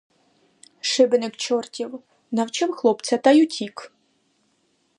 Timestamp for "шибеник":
0.81-1.35